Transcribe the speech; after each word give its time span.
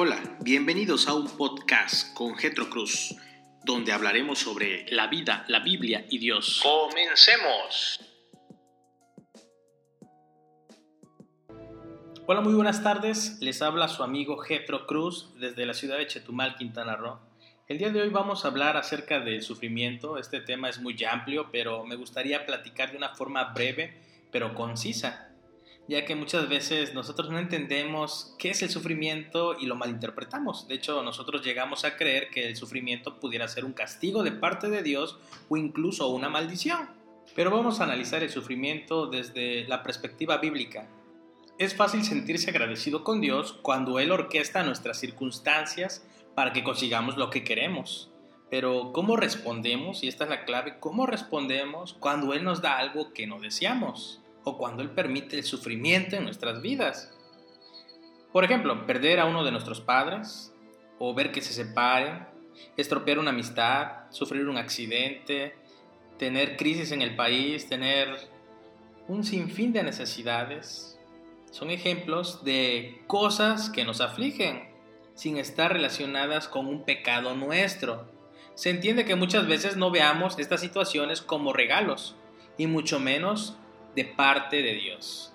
Hola, 0.00 0.22
bienvenidos 0.44 1.08
a 1.08 1.14
un 1.14 1.26
podcast 1.26 2.14
con 2.14 2.36
Getro 2.36 2.70
Cruz, 2.70 3.16
donde 3.64 3.90
hablaremos 3.90 4.38
sobre 4.38 4.86
la 4.92 5.08
vida, 5.08 5.44
la 5.48 5.58
Biblia 5.58 6.06
y 6.08 6.18
Dios. 6.18 6.60
¡Comencemos! 6.62 7.98
Hola, 12.28 12.40
muy 12.42 12.54
buenas 12.54 12.80
tardes. 12.80 13.38
Les 13.40 13.60
habla 13.60 13.88
su 13.88 14.04
amigo 14.04 14.38
Getro 14.38 14.86
Cruz 14.86 15.34
desde 15.40 15.66
la 15.66 15.74
ciudad 15.74 15.98
de 15.98 16.06
Chetumal, 16.06 16.54
Quintana 16.54 16.94
Roo. 16.94 17.18
El 17.66 17.78
día 17.78 17.90
de 17.90 18.00
hoy 18.00 18.10
vamos 18.10 18.44
a 18.44 18.48
hablar 18.48 18.76
acerca 18.76 19.18
del 19.18 19.42
sufrimiento. 19.42 20.16
Este 20.16 20.40
tema 20.40 20.68
es 20.68 20.78
muy 20.78 20.96
amplio, 21.02 21.48
pero 21.50 21.84
me 21.84 21.96
gustaría 21.96 22.46
platicar 22.46 22.92
de 22.92 22.98
una 22.98 23.16
forma 23.16 23.52
breve, 23.52 24.00
pero 24.30 24.54
concisa 24.54 25.27
ya 25.88 26.04
que 26.04 26.14
muchas 26.14 26.48
veces 26.50 26.92
nosotros 26.92 27.30
no 27.30 27.38
entendemos 27.38 28.34
qué 28.38 28.50
es 28.50 28.62
el 28.62 28.68
sufrimiento 28.68 29.56
y 29.58 29.64
lo 29.64 29.74
malinterpretamos. 29.74 30.68
De 30.68 30.74
hecho, 30.74 31.02
nosotros 31.02 31.42
llegamos 31.42 31.84
a 31.86 31.96
creer 31.96 32.28
que 32.28 32.46
el 32.46 32.56
sufrimiento 32.56 33.18
pudiera 33.18 33.48
ser 33.48 33.64
un 33.64 33.72
castigo 33.72 34.22
de 34.22 34.32
parte 34.32 34.68
de 34.68 34.82
Dios 34.82 35.18
o 35.48 35.56
incluso 35.56 36.08
una 36.08 36.28
maldición. 36.28 36.90
Pero 37.34 37.50
vamos 37.50 37.80
a 37.80 37.84
analizar 37.84 38.22
el 38.22 38.28
sufrimiento 38.28 39.06
desde 39.06 39.66
la 39.66 39.82
perspectiva 39.82 40.36
bíblica. 40.36 40.88
Es 41.58 41.74
fácil 41.74 42.04
sentirse 42.04 42.50
agradecido 42.50 43.02
con 43.02 43.22
Dios 43.22 43.54
cuando 43.62 43.98
Él 43.98 44.12
orquesta 44.12 44.62
nuestras 44.62 45.00
circunstancias 45.00 46.06
para 46.34 46.52
que 46.52 46.62
consigamos 46.62 47.16
lo 47.16 47.30
que 47.30 47.44
queremos. 47.44 48.10
Pero 48.50 48.92
¿cómo 48.92 49.16
respondemos? 49.16 50.02
Y 50.04 50.08
esta 50.08 50.24
es 50.24 50.30
la 50.30 50.44
clave, 50.44 50.78
¿cómo 50.80 51.06
respondemos 51.06 51.94
cuando 51.94 52.34
Él 52.34 52.44
nos 52.44 52.60
da 52.60 52.78
algo 52.78 53.12
que 53.12 53.26
no 53.26 53.40
deseamos? 53.40 54.22
O 54.48 54.58
cuando 54.58 54.82
Él 54.82 54.90
permite 54.90 55.36
el 55.36 55.44
sufrimiento 55.44 56.16
en 56.16 56.24
nuestras 56.24 56.62
vidas. 56.62 57.12
Por 58.32 58.44
ejemplo, 58.44 58.86
perder 58.86 59.20
a 59.20 59.26
uno 59.26 59.44
de 59.44 59.50
nuestros 59.50 59.80
padres, 59.80 60.52
o 60.98 61.14
ver 61.14 61.32
que 61.32 61.42
se 61.42 61.52
separen, 61.52 62.26
estropear 62.76 63.18
una 63.18 63.30
amistad, 63.30 64.10
sufrir 64.10 64.48
un 64.48 64.56
accidente, 64.56 65.54
tener 66.18 66.56
crisis 66.56 66.92
en 66.92 67.02
el 67.02 67.14
país, 67.14 67.68
tener 67.68 68.16
un 69.06 69.24
sinfín 69.24 69.72
de 69.72 69.82
necesidades. 69.82 70.98
Son 71.50 71.70
ejemplos 71.70 72.44
de 72.44 73.02
cosas 73.06 73.70
que 73.70 73.84
nos 73.84 74.00
afligen 74.00 74.68
sin 75.14 75.36
estar 75.36 75.72
relacionadas 75.72 76.48
con 76.48 76.66
un 76.66 76.84
pecado 76.84 77.34
nuestro. 77.34 78.06
Se 78.54 78.70
entiende 78.70 79.04
que 79.04 79.14
muchas 79.14 79.46
veces 79.46 79.76
no 79.76 79.90
veamos 79.90 80.38
estas 80.38 80.60
situaciones 80.60 81.22
como 81.22 81.52
regalos 81.52 82.16
y 82.56 82.66
mucho 82.66 83.00
menos 83.00 83.56
de 83.98 84.04
parte 84.04 84.62
de 84.62 84.74
Dios. 84.74 85.32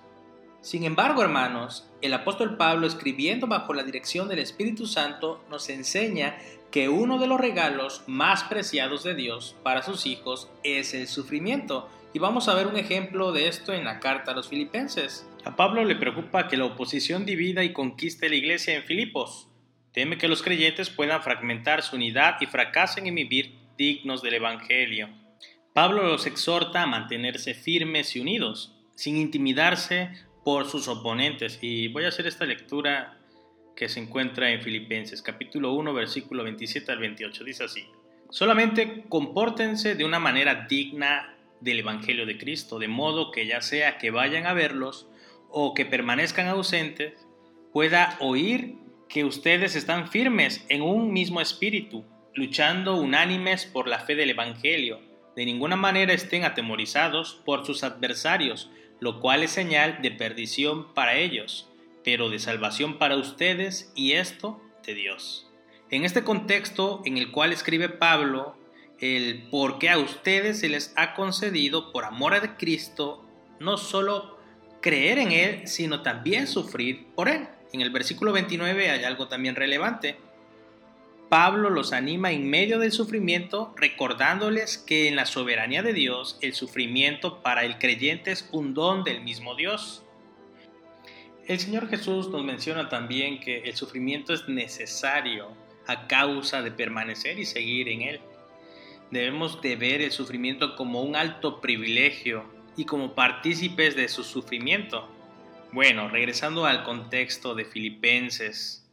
Sin 0.62 0.84
embargo, 0.84 1.20
hermanos, 1.20 1.86
el 2.00 2.14
apóstol 2.14 2.56
Pablo, 2.56 2.86
escribiendo 2.86 3.46
bajo 3.46 3.74
la 3.74 3.82
dirección 3.82 4.26
del 4.26 4.38
Espíritu 4.38 4.86
Santo, 4.86 5.44
nos 5.50 5.68
enseña 5.68 6.38
que 6.70 6.88
uno 6.88 7.18
de 7.18 7.26
los 7.26 7.38
regalos 7.38 8.04
más 8.06 8.44
preciados 8.44 9.04
de 9.04 9.14
Dios 9.14 9.54
para 9.62 9.82
sus 9.82 10.06
hijos 10.06 10.48
es 10.62 10.94
el 10.94 11.08
sufrimiento. 11.08 11.90
Y 12.14 12.20
vamos 12.20 12.48
a 12.48 12.54
ver 12.54 12.66
un 12.66 12.78
ejemplo 12.78 13.32
de 13.32 13.48
esto 13.48 13.74
en 13.74 13.84
la 13.84 14.00
carta 14.00 14.32
a 14.32 14.34
los 14.34 14.48
filipenses. 14.48 15.28
A 15.44 15.56
Pablo 15.56 15.84
le 15.84 15.96
preocupa 15.96 16.48
que 16.48 16.56
la 16.56 16.64
oposición 16.64 17.26
divida 17.26 17.64
y 17.64 17.74
conquiste 17.74 18.30
la 18.30 18.36
iglesia 18.36 18.76
en 18.76 18.84
Filipos. 18.84 19.50
Teme 19.92 20.16
que 20.16 20.26
los 20.26 20.42
creyentes 20.42 20.88
puedan 20.88 21.22
fragmentar 21.22 21.82
su 21.82 21.96
unidad 21.96 22.36
y 22.40 22.46
fracasen 22.46 23.06
en 23.08 23.16
vivir 23.16 23.58
dignos 23.76 24.22
del 24.22 24.36
Evangelio. 24.36 25.10
Pablo 25.74 26.04
los 26.04 26.26
exhorta 26.26 26.82
a 26.82 26.86
mantenerse 26.86 27.52
firmes 27.52 28.14
y 28.14 28.20
unidos, 28.20 28.72
sin 28.94 29.16
intimidarse 29.16 30.08
por 30.44 30.70
sus 30.70 30.86
oponentes. 30.86 31.58
Y 31.62 31.88
voy 31.88 32.04
a 32.04 32.10
hacer 32.10 32.28
esta 32.28 32.44
lectura 32.44 33.18
que 33.74 33.88
se 33.88 33.98
encuentra 33.98 34.52
en 34.52 34.62
Filipenses 34.62 35.20
capítulo 35.20 35.72
1 35.72 35.92
versículo 35.92 36.44
27 36.44 36.92
al 36.92 37.00
28. 37.00 37.42
Dice 37.42 37.64
así, 37.64 37.84
solamente 38.30 39.02
compórtense 39.08 39.96
de 39.96 40.04
una 40.04 40.20
manera 40.20 40.68
digna 40.68 41.34
del 41.60 41.80
Evangelio 41.80 42.24
de 42.24 42.38
Cristo, 42.38 42.78
de 42.78 42.86
modo 42.86 43.32
que 43.32 43.44
ya 43.48 43.60
sea 43.60 43.98
que 43.98 44.12
vayan 44.12 44.46
a 44.46 44.52
verlos 44.52 45.08
o 45.50 45.74
que 45.74 45.84
permanezcan 45.84 46.46
ausentes, 46.46 47.26
pueda 47.72 48.16
oír 48.20 48.76
que 49.08 49.24
ustedes 49.24 49.74
están 49.74 50.08
firmes 50.08 50.64
en 50.68 50.82
un 50.82 51.12
mismo 51.12 51.40
espíritu, 51.40 52.04
luchando 52.32 52.94
unánimes 52.94 53.66
por 53.66 53.88
la 53.88 53.98
fe 53.98 54.14
del 54.14 54.30
Evangelio 54.30 55.00
de 55.36 55.44
ninguna 55.44 55.76
manera 55.76 56.12
estén 56.12 56.44
atemorizados 56.44 57.40
por 57.44 57.66
sus 57.66 57.82
adversarios, 57.82 58.70
lo 59.00 59.20
cual 59.20 59.42
es 59.42 59.50
señal 59.50 60.00
de 60.02 60.10
perdición 60.10 60.94
para 60.94 61.16
ellos, 61.16 61.68
pero 62.04 62.30
de 62.30 62.38
salvación 62.38 62.98
para 62.98 63.16
ustedes 63.16 63.92
y 63.94 64.12
esto 64.12 64.60
de 64.86 64.94
Dios. 64.94 65.50
En 65.90 66.04
este 66.04 66.24
contexto 66.24 67.02
en 67.04 67.18
el 67.18 67.30
cual 67.30 67.52
escribe 67.52 67.88
Pablo, 67.88 68.56
el 69.00 69.48
por 69.50 69.78
qué 69.78 69.90
a 69.90 69.98
ustedes 69.98 70.60
se 70.60 70.68
les 70.68 70.92
ha 70.96 71.14
concedido 71.14 71.92
por 71.92 72.04
amor 72.04 72.34
a 72.34 72.56
Cristo 72.56 73.24
no 73.60 73.76
solo 73.76 74.38
creer 74.80 75.18
en 75.18 75.32
Él, 75.32 75.66
sino 75.66 76.02
también 76.02 76.46
sufrir 76.46 77.06
por 77.14 77.28
Él. 77.28 77.48
En 77.72 77.80
el 77.80 77.90
versículo 77.90 78.32
29 78.32 78.90
hay 78.90 79.04
algo 79.04 79.28
también 79.28 79.56
relevante. 79.56 80.16
Pablo 81.34 81.68
los 81.68 81.92
anima 81.92 82.30
en 82.30 82.48
medio 82.48 82.78
del 82.78 82.92
sufrimiento, 82.92 83.74
recordándoles 83.76 84.78
que 84.78 85.08
en 85.08 85.16
la 85.16 85.26
soberanía 85.26 85.82
de 85.82 85.92
Dios 85.92 86.38
el 86.42 86.54
sufrimiento 86.54 87.42
para 87.42 87.64
el 87.64 87.78
creyente 87.78 88.30
es 88.30 88.48
un 88.52 88.72
don 88.72 89.02
del 89.02 89.20
mismo 89.20 89.56
Dios. 89.56 90.04
El 91.48 91.58
Señor 91.58 91.88
Jesús 91.88 92.28
nos 92.28 92.44
menciona 92.44 92.88
también 92.88 93.40
que 93.40 93.62
el 93.64 93.74
sufrimiento 93.74 94.32
es 94.32 94.48
necesario 94.48 95.48
a 95.88 96.06
causa 96.06 96.62
de 96.62 96.70
permanecer 96.70 97.36
y 97.36 97.46
seguir 97.46 97.88
en 97.88 98.02
Él. 98.02 98.20
Debemos 99.10 99.60
de 99.60 99.74
ver 99.74 100.02
el 100.02 100.12
sufrimiento 100.12 100.76
como 100.76 101.02
un 101.02 101.16
alto 101.16 101.60
privilegio 101.60 102.44
y 102.76 102.84
como 102.84 103.16
partícipes 103.16 103.96
de 103.96 104.06
su 104.08 104.22
sufrimiento. 104.22 105.08
Bueno, 105.72 106.08
regresando 106.08 106.64
al 106.64 106.84
contexto 106.84 107.56
de 107.56 107.64
Filipenses, 107.64 108.88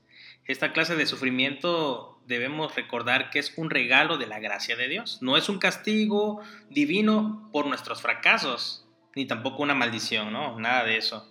esta 0.48 0.74
clase 0.74 0.96
de 0.96 1.06
sufrimiento 1.06 2.11
debemos 2.28 2.76
recordar 2.76 3.30
que 3.30 3.40
es 3.40 3.54
un 3.58 3.70
regalo 3.70 4.18
de 4.18 4.28
la 4.28 4.40
gracia 4.40 4.76
de 4.76 4.88
Dios. 4.88 5.20
No 5.22 5.38
es 5.38 5.50
un 5.50 5.60
castigo 5.60 6.42
divino 6.70 7.50
por 7.52 7.66
nuestros 7.68 8.02
fracasos, 8.02 8.88
ni 9.16 9.26
tampoco 9.26 9.64
una 9.64 9.76
maldición, 9.76 10.32
¿no? 10.32 10.60
Nada 10.60 10.84
de 10.84 10.98
eso. 10.98 11.28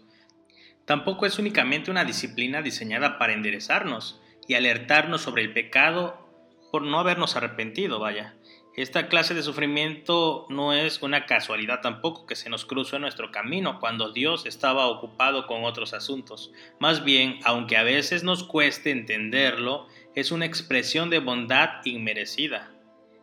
Tampoco 0.84 1.27
es 1.27 1.39
únicamente 1.39 1.91
una 1.91 2.05
disciplina 2.05 2.62
diseñada 2.62 3.19
para 3.19 3.33
enderezarnos 3.33 4.21
y 4.49 4.55
alertarnos 4.55 5.23
sobre 5.23 5.43
el 5.43 5.53
pecado 5.53 6.28
por 6.71 6.83
no 6.83 6.99
habernos 6.99 7.37
arrepentido, 7.37 7.99
vaya. 7.99 8.34
Esta 8.77 9.09
clase 9.09 9.34
de 9.34 9.43
sufrimiento 9.43 10.47
no 10.49 10.72
es 10.72 11.03
una 11.03 11.27
casualidad 11.27 11.81
tampoco 11.81 12.25
que 12.25 12.37
se 12.37 12.49
nos 12.49 12.65
cruzó 12.65 12.97
en 12.97 13.03
nuestro 13.03 13.33
camino 13.33 13.81
cuando 13.81 14.12
Dios 14.12 14.47
estaba 14.47 14.87
ocupado 14.87 15.47
con 15.47 15.65
otros 15.65 15.93
asuntos. 15.93 16.53
Más 16.78 17.05
bien, 17.05 17.41
aunque 17.45 17.77
a 17.77 17.83
veces 17.83 18.22
nos 18.22 18.45
cueste 18.45 18.93
entenderlo, 18.93 19.89
es 20.15 20.32
una 20.32 20.47
expresión 20.47 21.10
de 21.10 21.19
bondad 21.19 21.84
inmerecida. 21.84 22.71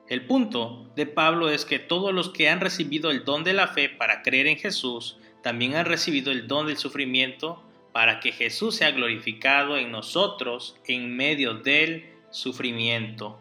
El 0.07 0.25
punto 0.25 0.89
de 0.95 1.05
Pablo 1.05 1.49
es 1.49 1.65
que 1.65 1.79
todos 1.79 2.13
los 2.13 2.29
que 2.29 2.49
han 2.49 2.61
recibido 2.61 3.11
el 3.11 3.25
don 3.25 3.43
de 3.43 3.53
la 3.53 3.67
fe 3.67 3.89
para 3.89 4.21
creer 4.21 4.47
en 4.47 4.57
Jesús, 4.57 5.17
también 5.43 5.75
han 5.75 5.85
recibido 5.85 6.31
el 6.31 6.47
don 6.47 6.67
del 6.67 6.77
sufrimiento 6.77 7.61
para 7.91 8.19
que 8.19 8.31
Jesús 8.31 8.75
sea 8.75 8.91
glorificado 8.91 9.77
en 9.77 9.91
nosotros 9.91 10.77
en 10.85 11.15
medio 11.15 11.55
del 11.55 12.09
sufrimiento. 12.29 13.39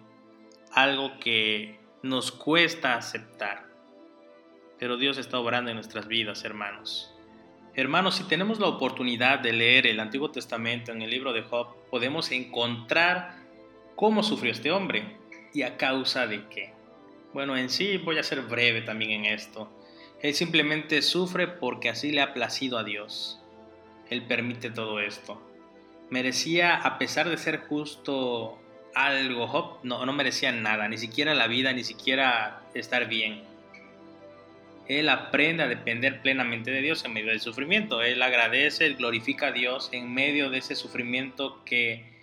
Algo 0.72 1.18
que 1.20 1.78
nos 2.02 2.32
cuesta 2.32 2.94
aceptar. 2.94 3.66
Pero 4.78 4.96
Dios 4.96 5.18
está 5.18 5.38
obrando 5.38 5.70
en 5.70 5.76
nuestras 5.76 6.08
vidas, 6.08 6.44
hermanos. 6.44 7.12
Hermanos, 7.74 8.16
si 8.16 8.24
tenemos 8.24 8.58
la 8.58 8.68
oportunidad 8.68 9.40
de 9.40 9.52
leer 9.52 9.86
el 9.86 10.00
Antiguo 10.00 10.30
Testamento 10.30 10.92
en 10.92 11.02
el 11.02 11.10
libro 11.10 11.32
de 11.32 11.42
Job, 11.42 11.68
podemos 11.90 12.30
encontrar 12.32 13.35
cómo 13.96 14.22
sufrió 14.22 14.52
este 14.52 14.70
hombre 14.70 15.16
y 15.52 15.62
a 15.62 15.76
causa 15.76 16.26
de 16.26 16.46
qué. 16.48 16.72
Bueno, 17.32 17.56
en 17.56 17.70
sí 17.70 17.98
voy 17.98 18.18
a 18.18 18.22
ser 18.22 18.42
breve 18.42 18.82
también 18.82 19.10
en 19.10 19.24
esto. 19.24 19.70
Él 20.22 20.34
simplemente 20.34 21.02
sufre 21.02 21.48
porque 21.48 21.88
así 21.88 22.12
le 22.12 22.20
ha 22.20 22.32
placido 22.32 22.78
a 22.78 22.84
Dios. 22.84 23.40
Él 24.08 24.22
permite 24.22 24.70
todo 24.70 25.00
esto. 25.00 25.42
Merecía, 26.10 26.76
a 26.76 26.98
pesar 26.98 27.28
de 27.28 27.36
ser 27.36 27.58
justo, 27.58 28.58
algo, 28.94 29.48
Job 29.48 29.78
no, 29.82 30.06
no 30.06 30.12
merecía 30.12 30.52
nada, 30.52 30.88
ni 30.88 30.98
siquiera 30.98 31.34
la 31.34 31.48
vida, 31.48 31.72
ni 31.72 31.84
siquiera 31.84 32.62
estar 32.74 33.08
bien. 33.08 33.42
Él 34.88 35.08
aprende 35.08 35.64
a 35.64 35.68
depender 35.68 36.22
plenamente 36.22 36.70
de 36.70 36.80
Dios 36.80 37.04
en 37.04 37.12
medio 37.12 37.30
del 37.30 37.40
sufrimiento. 37.40 38.02
Él 38.02 38.22
agradece, 38.22 38.86
él 38.86 38.96
glorifica 38.96 39.48
a 39.48 39.52
Dios 39.52 39.90
en 39.92 40.14
medio 40.14 40.48
de 40.48 40.58
ese 40.58 40.76
sufrimiento 40.76 41.64
que, 41.64 42.15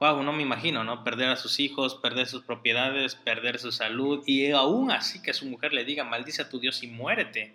wow, 0.00 0.22
no 0.22 0.32
me 0.32 0.42
imagino, 0.42 0.82
¿no? 0.82 1.04
Perder 1.04 1.28
a 1.28 1.36
sus 1.36 1.60
hijos, 1.60 1.94
perder 1.96 2.26
sus 2.26 2.42
propiedades, 2.42 3.14
perder 3.14 3.58
su 3.58 3.70
salud 3.70 4.24
y 4.26 4.50
aún 4.50 4.90
así 4.90 5.22
que 5.22 5.34
su 5.34 5.46
mujer 5.46 5.72
le 5.72 5.84
diga, 5.84 6.04
maldice 6.04 6.42
a 6.42 6.48
tu 6.48 6.58
Dios 6.58 6.82
y 6.82 6.88
muérete. 6.88 7.54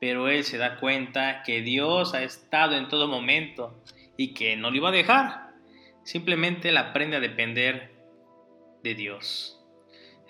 Pero 0.00 0.28
él 0.28 0.44
se 0.44 0.58
da 0.58 0.78
cuenta 0.78 1.42
que 1.42 1.60
Dios 1.60 2.14
ha 2.14 2.22
estado 2.22 2.76
en 2.76 2.88
todo 2.88 3.08
momento 3.08 3.82
y 4.16 4.32
que 4.32 4.56
no 4.56 4.70
lo 4.70 4.76
iba 4.76 4.88
a 4.90 4.92
dejar 4.92 5.48
Simplemente 6.08 6.70
Él 6.70 6.78
aprende 6.78 7.18
a 7.18 7.20
depender 7.20 7.92
de 8.82 8.94
Dios. 8.94 9.60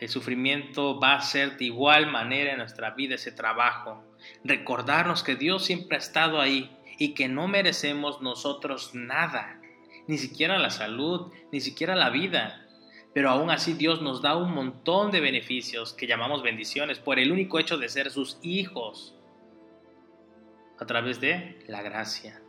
El 0.01 0.09
sufrimiento 0.09 0.99
va 0.99 1.15
a 1.15 1.21
ser 1.21 1.57
de 1.57 1.67
igual 1.67 2.11
manera 2.11 2.51
en 2.51 2.59
nuestra 2.59 2.91
vida 2.91 3.15
ese 3.15 3.31
trabajo. 3.31 4.05
Recordarnos 4.43 5.23
que 5.23 5.37
Dios 5.37 5.65
siempre 5.65 5.97
ha 5.97 6.01
estado 6.01 6.41
ahí 6.41 6.77
y 6.99 7.15
que 7.15 7.29
no 7.29 7.47
merecemos 7.47 8.21
nosotros 8.21 8.91
nada, 8.93 9.61
ni 10.09 10.19
siquiera 10.19 10.59
la 10.59 10.71
salud, 10.71 11.31
ni 11.53 11.61
siquiera 11.61 11.95
la 11.95 12.11
vida. 12.11 12.67
Pero 13.15 13.31
aún 13.31 13.51
así 13.51 13.75
Dios 13.75 14.03
nos 14.03 14.23
da 14.23 14.37
un 14.37 14.53
montón 14.53 15.13
de 15.13 15.21
beneficios 15.21 15.93
que 15.93 16.07
llamamos 16.07 16.43
bendiciones 16.43 16.99
por 16.99 17.19
el 17.19 17.31
único 17.31 17.59
hecho 17.59 17.79
de 17.79 17.89
ser 17.89 18.11
sus 18.11 18.39
hijos 18.43 19.15
a 20.81 20.87
través 20.87 21.21
de 21.21 21.63
la 21.69 21.83
gracia. 21.83 22.41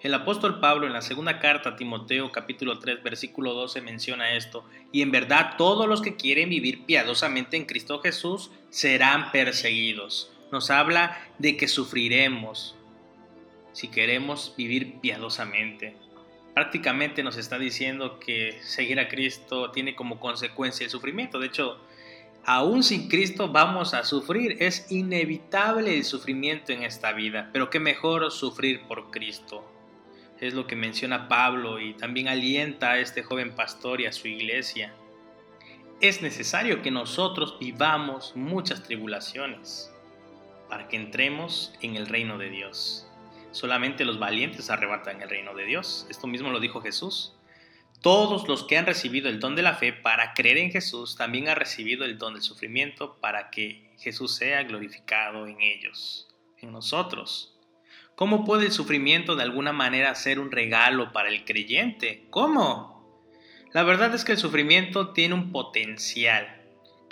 El 0.00 0.14
apóstol 0.14 0.60
Pablo 0.60 0.86
en 0.86 0.92
la 0.92 1.02
segunda 1.02 1.40
carta 1.40 1.70
a 1.70 1.76
Timoteo 1.76 2.30
capítulo 2.30 2.78
3 2.78 3.02
versículo 3.02 3.52
12 3.52 3.80
menciona 3.80 4.34
esto, 4.34 4.64
y 4.92 5.02
en 5.02 5.10
verdad 5.10 5.54
todos 5.58 5.88
los 5.88 6.02
que 6.02 6.14
quieren 6.14 6.50
vivir 6.50 6.84
piadosamente 6.84 7.56
en 7.56 7.64
Cristo 7.64 8.00
Jesús 8.00 8.52
serán 8.70 9.32
perseguidos. 9.32 10.32
Nos 10.52 10.70
habla 10.70 11.18
de 11.38 11.56
que 11.56 11.66
sufriremos 11.66 12.76
si 13.72 13.88
queremos 13.88 14.54
vivir 14.56 15.00
piadosamente. 15.00 15.96
Prácticamente 16.54 17.22
nos 17.22 17.38
está 17.38 17.58
diciendo 17.58 18.18
que 18.18 18.58
seguir 18.62 19.00
a 19.00 19.08
Cristo 19.08 19.70
tiene 19.70 19.94
como 19.94 20.20
consecuencia 20.20 20.84
el 20.84 20.90
sufrimiento. 20.90 21.38
De 21.38 21.46
hecho, 21.46 21.78
aún 22.44 22.82
sin 22.82 23.08
Cristo 23.08 23.48
vamos 23.48 23.94
a 23.94 24.04
sufrir. 24.04 24.56
Es 24.60 24.90
inevitable 24.90 25.96
el 25.96 26.04
sufrimiento 26.04 26.72
en 26.72 26.82
esta 26.82 27.12
vida, 27.12 27.48
pero 27.52 27.70
qué 27.70 27.80
mejor 27.80 28.30
sufrir 28.30 28.82
por 28.82 29.10
Cristo. 29.10 29.64
Es 30.40 30.54
lo 30.54 30.66
que 30.66 30.76
menciona 30.76 31.28
Pablo 31.28 31.80
y 31.80 31.94
también 31.94 32.28
alienta 32.28 32.92
a 32.92 32.98
este 32.98 33.22
joven 33.22 33.54
pastor 33.54 34.00
y 34.00 34.06
a 34.06 34.12
su 34.12 34.28
iglesia. 34.28 34.92
Es 36.00 36.20
necesario 36.20 36.82
que 36.82 36.90
nosotros 36.90 37.56
vivamos 37.60 38.32
muchas 38.34 38.82
tribulaciones 38.82 39.90
para 40.68 40.88
que 40.88 40.96
entremos 40.96 41.72
en 41.80 41.96
el 41.96 42.08
reino 42.08 42.38
de 42.38 42.50
Dios. 42.50 43.06
Solamente 43.52 44.04
los 44.04 44.18
valientes 44.18 44.70
arrebatan 44.70 45.22
el 45.22 45.28
reino 45.28 45.54
de 45.54 45.66
Dios. 45.66 46.06
Esto 46.08 46.26
mismo 46.26 46.50
lo 46.50 46.58
dijo 46.58 46.80
Jesús. 46.80 47.34
Todos 48.00 48.48
los 48.48 48.64
que 48.64 48.78
han 48.78 48.86
recibido 48.86 49.28
el 49.28 49.38
don 49.38 49.54
de 49.54 49.62
la 49.62 49.74
fe 49.74 49.92
para 49.92 50.34
creer 50.34 50.58
en 50.58 50.72
Jesús 50.72 51.16
también 51.16 51.48
han 51.48 51.56
recibido 51.56 52.04
el 52.04 52.18
don 52.18 52.32
del 52.32 52.42
sufrimiento 52.42 53.18
para 53.20 53.50
que 53.50 53.92
Jesús 53.98 54.34
sea 54.34 54.64
glorificado 54.64 55.46
en 55.46 55.60
ellos, 55.60 56.26
en 56.58 56.72
nosotros. 56.72 57.56
¿Cómo 58.16 58.44
puede 58.44 58.66
el 58.66 58.72
sufrimiento 58.72 59.36
de 59.36 59.42
alguna 59.42 59.72
manera 59.72 60.14
ser 60.14 60.40
un 60.40 60.50
regalo 60.50 61.12
para 61.12 61.28
el 61.28 61.44
creyente? 61.44 62.26
¿Cómo? 62.30 63.28
La 63.72 63.84
verdad 63.84 64.14
es 64.14 64.24
que 64.24 64.32
el 64.32 64.38
sufrimiento 64.38 65.12
tiene 65.12 65.34
un 65.34 65.52
potencial 65.52 66.61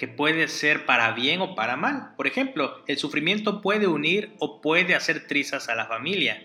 que 0.00 0.08
puede 0.08 0.48
ser 0.48 0.86
para 0.86 1.12
bien 1.12 1.42
o 1.42 1.54
para 1.54 1.76
mal. 1.76 2.14
Por 2.16 2.26
ejemplo, 2.26 2.82
el 2.86 2.96
sufrimiento 2.96 3.60
puede 3.60 3.86
unir 3.86 4.34
o 4.38 4.62
puede 4.62 4.94
hacer 4.94 5.26
trizas 5.26 5.68
a 5.68 5.74
la 5.74 5.84
familia 5.84 6.42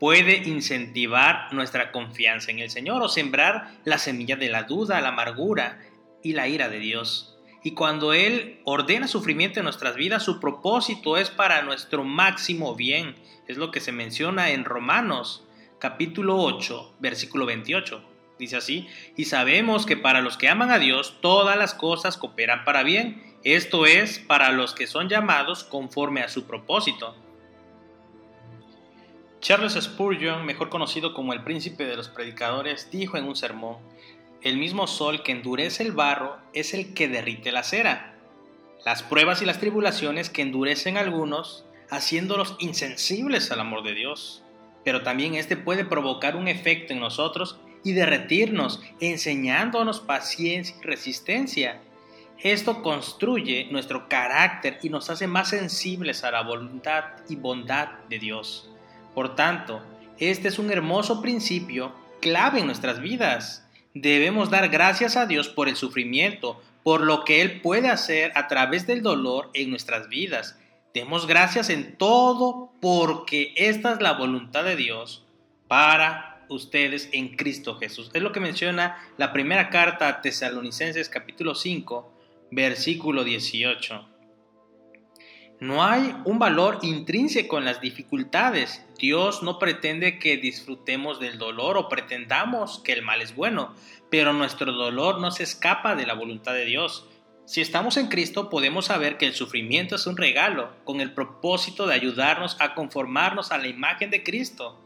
puede 0.00 0.38
incentivar 0.48 1.52
nuestra 1.52 1.92
confianza 1.92 2.50
en 2.50 2.58
el 2.58 2.70
Señor 2.70 3.02
o 3.02 3.08
sembrar 3.08 3.74
la 3.84 3.98
semilla 3.98 4.34
de 4.34 4.48
la 4.48 4.62
duda, 4.62 5.00
la 5.02 5.08
amargura 5.08 5.78
y 6.22 6.32
la 6.32 6.48
ira 6.48 6.70
de 6.70 6.78
Dios. 6.78 7.38
Y 7.62 7.72
cuando 7.72 8.14
Él 8.14 8.60
ordena 8.64 9.06
sufrimiento 9.06 9.60
en 9.60 9.64
nuestras 9.64 9.96
vidas, 9.96 10.22
su 10.22 10.40
propósito 10.40 11.18
es 11.18 11.28
para 11.28 11.60
nuestro 11.60 12.02
máximo 12.02 12.74
bien. 12.74 13.14
Es 13.46 13.58
lo 13.58 13.70
que 13.70 13.80
se 13.80 13.92
menciona 13.92 14.50
en 14.50 14.64
Romanos 14.64 15.46
capítulo 15.78 16.38
8, 16.38 16.96
versículo 16.98 17.44
28. 17.44 18.09
Dice 18.40 18.56
así, 18.56 18.88
y 19.18 19.26
sabemos 19.26 19.84
que 19.84 19.98
para 19.98 20.22
los 20.22 20.38
que 20.38 20.48
aman 20.48 20.70
a 20.70 20.78
Dios 20.78 21.18
todas 21.20 21.58
las 21.58 21.74
cosas 21.74 22.16
cooperan 22.16 22.64
para 22.64 22.82
bien, 22.82 23.36
esto 23.44 23.84
es, 23.84 24.18
para 24.18 24.50
los 24.50 24.74
que 24.74 24.86
son 24.86 25.10
llamados 25.10 25.62
conforme 25.62 26.22
a 26.22 26.28
su 26.30 26.46
propósito. 26.46 27.14
Charles 29.40 29.74
Spurgeon, 29.74 30.46
mejor 30.46 30.70
conocido 30.70 31.12
como 31.12 31.34
el 31.34 31.44
príncipe 31.44 31.84
de 31.84 31.96
los 31.96 32.08
predicadores, 32.08 32.90
dijo 32.90 33.18
en 33.18 33.24
un 33.24 33.36
sermón, 33.36 33.76
el 34.40 34.56
mismo 34.56 34.86
sol 34.86 35.22
que 35.22 35.32
endurece 35.32 35.82
el 35.82 35.92
barro 35.92 36.38
es 36.54 36.72
el 36.72 36.94
que 36.94 37.08
derrite 37.08 37.52
la 37.52 37.62
cera. 37.62 38.14
Las 38.86 39.02
pruebas 39.02 39.42
y 39.42 39.44
las 39.44 39.60
tribulaciones 39.60 40.30
que 40.30 40.40
endurecen 40.40 40.96
a 40.96 41.00
algunos, 41.00 41.66
haciéndolos 41.90 42.56
insensibles 42.58 43.52
al 43.52 43.60
amor 43.60 43.82
de 43.82 43.94
Dios. 43.94 44.42
Pero 44.82 45.02
también 45.02 45.34
este 45.34 45.58
puede 45.58 45.84
provocar 45.84 46.36
un 46.36 46.48
efecto 46.48 46.94
en 46.94 47.00
nosotros 47.00 47.60
y 47.84 47.92
derretirnos, 47.92 48.80
enseñándonos 49.00 50.00
paciencia 50.00 50.76
y 50.78 50.82
resistencia. 50.82 51.80
Esto 52.38 52.82
construye 52.82 53.68
nuestro 53.70 54.08
carácter 54.08 54.78
y 54.82 54.88
nos 54.88 55.10
hace 55.10 55.26
más 55.26 55.50
sensibles 55.50 56.24
a 56.24 56.30
la 56.30 56.42
voluntad 56.42 57.04
y 57.28 57.36
bondad 57.36 57.88
de 58.08 58.18
Dios. 58.18 58.70
Por 59.14 59.34
tanto, 59.34 59.82
este 60.18 60.48
es 60.48 60.58
un 60.58 60.70
hermoso 60.70 61.20
principio 61.20 61.92
clave 62.20 62.60
en 62.60 62.66
nuestras 62.66 63.00
vidas. 63.00 63.66
Debemos 63.94 64.50
dar 64.50 64.68
gracias 64.68 65.16
a 65.16 65.26
Dios 65.26 65.48
por 65.48 65.68
el 65.68 65.76
sufrimiento, 65.76 66.62
por 66.82 67.02
lo 67.02 67.24
que 67.24 67.42
Él 67.42 67.60
puede 67.60 67.88
hacer 67.88 68.32
a 68.34 68.48
través 68.48 68.86
del 68.86 69.02
dolor 69.02 69.50
en 69.52 69.70
nuestras 69.70 70.08
vidas. 70.08 70.58
Demos 70.94 71.26
gracias 71.26 71.70
en 71.70 71.96
todo 71.96 72.72
porque 72.80 73.52
esta 73.56 73.92
es 73.92 74.00
la 74.00 74.14
voluntad 74.14 74.64
de 74.64 74.76
Dios 74.76 75.24
para 75.68 76.29
ustedes 76.50 77.08
en 77.12 77.36
Cristo 77.36 77.76
Jesús. 77.76 78.10
Es 78.12 78.22
lo 78.22 78.32
que 78.32 78.40
menciona 78.40 78.98
la 79.16 79.32
primera 79.32 79.70
carta 79.70 80.08
a 80.08 80.20
Tesalonicenses 80.20 81.08
capítulo 81.08 81.54
5, 81.54 82.12
versículo 82.50 83.24
18. 83.24 84.06
No 85.60 85.84
hay 85.84 86.16
un 86.24 86.38
valor 86.38 86.78
intrínseco 86.80 87.58
en 87.58 87.66
las 87.66 87.82
dificultades. 87.82 88.82
Dios 88.98 89.42
no 89.42 89.58
pretende 89.58 90.18
que 90.18 90.38
disfrutemos 90.38 91.20
del 91.20 91.36
dolor 91.36 91.76
o 91.76 91.88
pretendamos 91.88 92.80
que 92.82 92.94
el 92.94 93.02
mal 93.02 93.20
es 93.20 93.36
bueno, 93.36 93.74
pero 94.10 94.32
nuestro 94.32 94.72
dolor 94.72 95.20
no 95.20 95.30
se 95.30 95.42
escapa 95.42 95.94
de 95.94 96.06
la 96.06 96.14
voluntad 96.14 96.54
de 96.54 96.64
Dios. 96.64 97.06
Si 97.44 97.60
estamos 97.60 97.98
en 97.98 98.08
Cristo 98.08 98.48
podemos 98.48 98.86
saber 98.86 99.18
que 99.18 99.26
el 99.26 99.34
sufrimiento 99.34 99.96
es 99.96 100.06
un 100.06 100.16
regalo 100.16 100.70
con 100.84 101.02
el 101.02 101.12
propósito 101.12 101.86
de 101.86 101.94
ayudarnos 101.94 102.56
a 102.58 102.74
conformarnos 102.74 103.52
a 103.52 103.58
la 103.58 103.68
imagen 103.68 104.08
de 104.08 104.22
Cristo. 104.22 104.80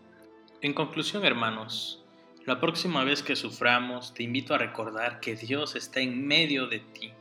En 0.64 0.72
conclusión, 0.72 1.26
hermanos, 1.26 2.02
la 2.46 2.58
próxima 2.58 3.04
vez 3.04 3.22
que 3.22 3.36
suframos 3.36 4.14
te 4.14 4.22
invito 4.22 4.54
a 4.54 4.58
recordar 4.58 5.20
que 5.20 5.36
Dios 5.36 5.76
está 5.76 6.00
en 6.00 6.26
medio 6.26 6.68
de 6.68 6.78
ti 6.78 7.12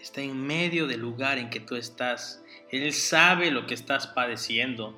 está 0.00 0.20
en 0.20 0.46
medio 0.46 0.86
del 0.86 1.00
lugar 1.00 1.38
en 1.38 1.50
que 1.50 1.58
tú 1.60 1.76
estás. 1.76 2.44
Él 2.70 2.92
sabe 2.92 3.50
lo 3.50 3.66
que 3.66 3.74
estás 3.74 4.06
padeciendo. 4.06 4.96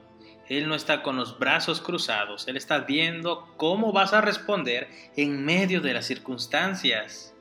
Él 0.48 0.68
no 0.68 0.75
está 0.75 1.02
con 1.02 1.16
los 1.16 1.38
brazos 1.38 1.80
cruzados. 1.80 2.48
Él 2.48 2.56
está 2.56 2.80
viendo 2.80 3.48
cómo 3.56 3.92
vas 3.92 4.12
a 4.12 4.20
responder 4.20 4.90
en 5.16 5.44
medio 5.44 5.80
de 5.80 5.94
las 5.94 6.06
circunstancias. 6.06 7.34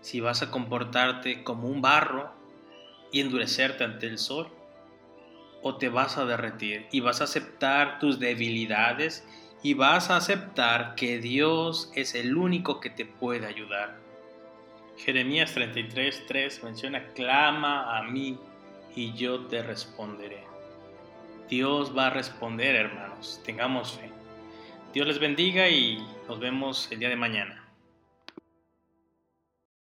Si 0.00 0.18
vas 0.20 0.42
a 0.42 0.50
comportarte 0.50 1.44
como 1.44 1.68
un 1.68 1.82
barro 1.82 2.32
y 3.12 3.20
endurecerte 3.20 3.84
ante 3.84 4.06
el 4.06 4.18
sol, 4.18 4.48
o 5.66 5.76
te 5.76 5.88
vas 5.88 6.18
a 6.18 6.26
derretir 6.26 6.86
y 6.92 7.00
vas 7.00 7.22
a 7.22 7.24
aceptar 7.24 7.98
tus 7.98 8.18
debilidades 8.18 9.26
y 9.64 9.72
vas 9.72 10.10
a 10.10 10.18
aceptar 10.18 10.94
que 10.94 11.18
Dios 11.18 11.90
es 11.94 12.14
el 12.14 12.36
único 12.36 12.80
que 12.80 12.90
te 12.90 13.06
puede 13.06 13.46
ayudar. 13.46 13.96
Jeremías 14.98 15.54
33, 15.54 16.26
3 16.28 16.62
menciona, 16.64 17.02
clama 17.14 17.96
a 17.96 18.02
mí 18.02 18.38
y 18.94 19.14
yo 19.14 19.46
te 19.46 19.62
responderé. 19.62 20.44
Dios 21.48 21.96
va 21.96 22.08
a 22.08 22.10
responder, 22.10 22.76
hermanos, 22.76 23.40
tengamos 23.42 23.92
fe. 23.92 24.10
Dios 24.92 25.06
les 25.06 25.18
bendiga 25.18 25.66
y 25.70 25.96
nos 26.28 26.38
vemos 26.38 26.86
el 26.92 26.98
día 26.98 27.08
de 27.08 27.16
mañana. 27.16 27.63